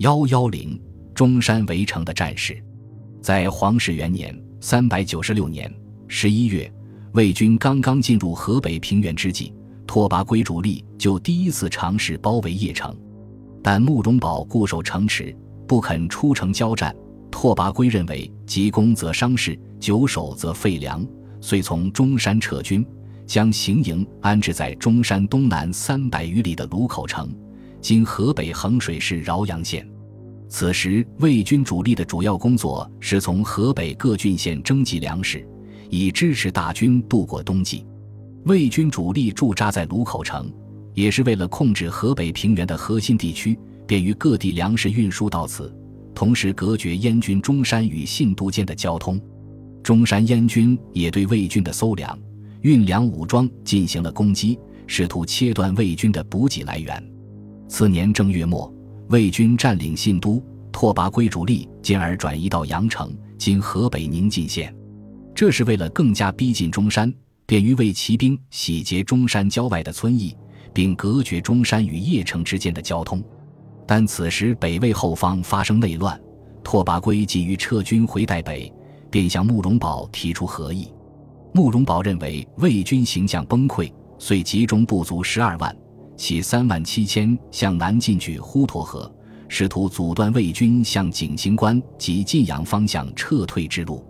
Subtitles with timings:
[0.00, 0.80] 幺幺零
[1.14, 2.58] 中山围城的战事，
[3.20, 5.70] 在皇始元年（三百九十六年）
[6.08, 6.72] 十一月，
[7.12, 9.52] 魏军刚刚进入河北平原之际，
[9.86, 12.96] 拓跋圭主力就第一次尝试包围邺城，
[13.62, 15.36] 但慕容宝固守城池，
[15.68, 16.96] 不肯出城交战。
[17.30, 21.06] 拓跋圭认为急攻则伤势，久守则废粮，
[21.42, 22.82] 遂从中山撤军，
[23.26, 27.30] 将行营安置在中山东南三百余里的卢口城。
[27.82, 29.86] 今河北衡水市饶阳县。
[30.50, 35.46] 此时，魏军主力的主要工作是从河北各郡县征集粮食，
[35.88, 37.86] 以支持大军度过冬季。
[38.46, 40.52] 魏军主力驻扎在卢口城，
[40.92, 45.72] 也是为了控制河北平原的核心地区，便于各地粮食运输到此，
[46.16, 49.20] 同时隔绝燕军中山与信都间的交通。
[49.84, 52.18] 中山燕军也对魏军的搜粮、
[52.62, 57.00] 运粮、武装进行了攻击，试图切断魏军的补给来源。
[57.68, 58.72] 次年正月末，
[59.10, 64.72] 魏军占领信都，拓跋圭主力进而转移到阳城（今河北宁晋县）。
[65.34, 67.12] 这是为了更加逼近中山，
[67.44, 70.36] 便于为骑兵洗劫中山郊外的村邑，
[70.72, 73.20] 并隔绝中山与邺城之间的交通。
[73.84, 76.16] 但此时北魏后方发生内乱，
[76.62, 78.72] 拓跋圭急于撤军回代北，
[79.10, 80.86] 便向慕容宝提出和议。
[81.52, 85.76] 慕容宝认为魏军形象崩溃，遂集中部族十二万。
[86.20, 89.10] 其三万七千向南进据滹沱河，
[89.48, 94.04] 试图阻断魏军向景行关及晋阳方向撤退之路。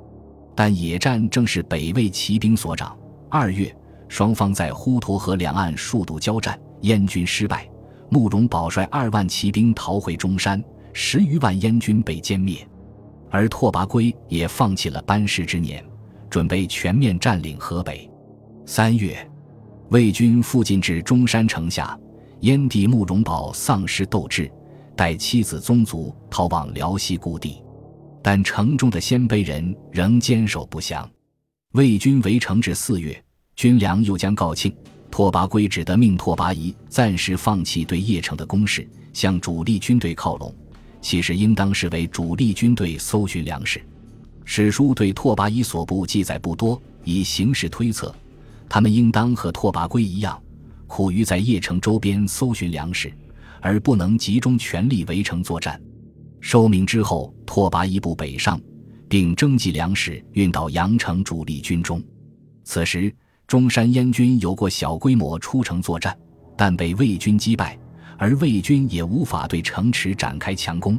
[0.57, 2.99] 但野战正是北魏骑兵所长。
[3.29, 3.73] 二月，
[4.09, 7.65] 双方在滹沱河两岸数度交战，燕军失败。
[8.09, 10.61] 慕容宝率二万骑兵逃回中山，
[10.93, 12.69] 十余万燕军被歼灭。
[13.31, 15.81] 而拓跋圭也放弃了班师之年，
[16.29, 18.11] 准备全面占领河北。
[18.67, 19.30] 三月。
[19.91, 21.99] 魏军附近至中山城下，
[22.43, 24.49] 燕帝慕容宝丧失斗志，
[24.95, 27.61] 带妻子宗族逃往辽西故地，
[28.23, 31.11] 但城中的鲜卑人仍坚守不降。
[31.73, 33.21] 魏军围城至四月，
[33.57, 34.73] 军粮又将告罄，
[35.11, 40.55] 拓跋圭只得命拓跋仪暂时放弃对邺城的攻势，向主力军队靠拢。
[41.01, 43.83] 其实应当是为主力军队搜寻粮食。
[44.45, 48.15] 史书对拓跋仪所部记载不多，以形势推测。
[48.71, 50.41] 他们应当和拓跋圭一样，
[50.87, 53.13] 苦于在邺城周边搜寻粮食，
[53.61, 55.79] 而不能集中全力围城作战。
[56.41, 58.61] 收命之后，拓跋一部北上，
[59.09, 62.01] 并征集粮食运到阳城主力军中。
[62.63, 63.13] 此时，
[63.49, 66.17] 中山燕军有过小规模出城作战，
[66.57, 67.77] 但被魏军击败，
[68.17, 70.97] 而魏军也无法对城池展开强攻。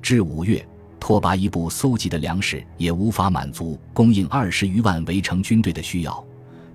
[0.00, 0.64] 至五月，
[1.00, 6.24] 拓跋一部搜集的粮食也无法满足供应二十余万围城军队的需要。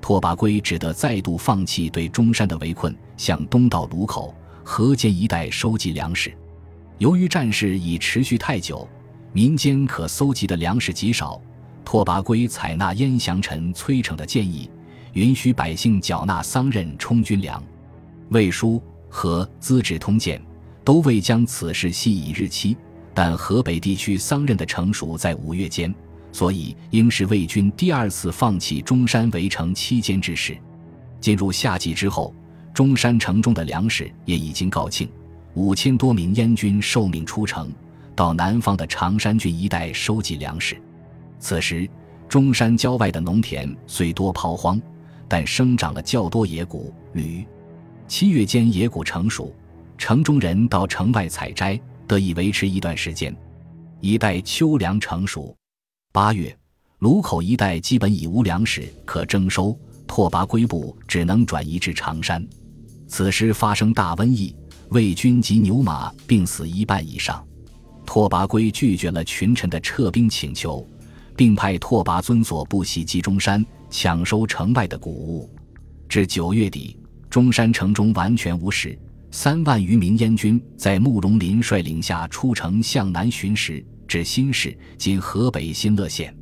[0.06, 6.32] 拓跋圭只得再度放弃对中山的围困，向东到卢口、河间一带收集粮食。
[7.00, 8.88] 由于战事已持续太久，
[9.34, 11.42] 民间可搜集的粮食极少。
[11.84, 14.70] 拓跋圭采纳燕祥臣崔成的建议，
[15.14, 17.60] 允许百姓缴纳桑葚充军粮。
[18.30, 18.80] 魏书
[19.10, 20.40] 和《资治通鉴》
[20.84, 22.78] 都未将此事系以日期，
[23.12, 25.92] 但河北地区桑葚的成熟在五月间。
[26.36, 30.54] 所以，应是魏军第二次放弃中山围城期间之事。
[31.22, 32.36] 进入夏季之后，
[32.74, 35.08] 中山城中的粮食也已经告罄，
[35.54, 37.72] 五千多名燕军受命出城，
[38.14, 40.76] 到南方的常山郡一带收集粮食。
[41.40, 41.90] 此时，
[42.28, 44.78] 中山郊外的农田虽多抛荒，
[45.30, 47.46] 但生长了较多野谷、驴。
[48.10, 49.56] 七月间，野谷成熟，
[49.98, 53.34] 城中人到城外采摘，得以维持一段时间。
[54.02, 55.56] 一待秋粮成熟。
[56.16, 56.58] 八月，
[57.00, 59.78] 卢口一带基本已无粮食可征收，
[60.08, 62.42] 拓跋圭部只能转移至常山。
[63.06, 64.56] 此时发生大瘟疫，
[64.92, 67.46] 魏军及牛马病死一半以上。
[68.06, 70.88] 拓跋圭拒绝了群臣的撤兵请求，
[71.36, 75.54] 并派拓跋尊所部袭击中山，抢收城外的谷物。
[76.08, 76.98] 至九月底，
[77.30, 78.98] 中山城中完全无事，
[79.32, 83.86] 三万余名燕军在慕容麟率领下出城向南巡食。
[84.08, 86.36] 至新市（今河北新乐县），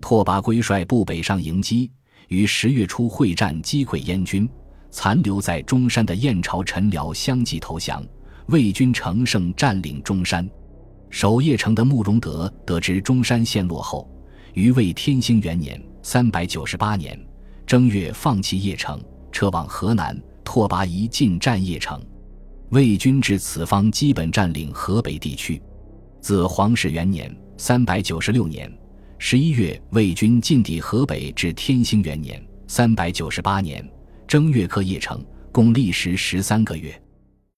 [0.00, 1.90] 拓跋圭率部北上迎击，
[2.28, 4.48] 于十月初会战击溃燕军，
[4.90, 8.04] 残留在中山的燕朝臣僚相继投降，
[8.46, 10.48] 魏军乘胜占领中山。
[11.08, 14.08] 守邺城的慕容德得知中山陷落后，
[14.54, 17.18] 于魏天兴元年（三百九十八年）
[17.66, 20.20] 正月放弃邺城，撤往河南。
[20.42, 22.02] 拓跋仪进占邺城，
[22.70, 25.62] 魏军至此方基本占领河北地区。
[26.20, 28.70] 自皇始元年（三百九十六年）
[29.18, 33.86] 十一月，魏军进抵河北，至天兴元年（三百九十八年）
[34.28, 36.94] 正月克邺城，共历时十三个月。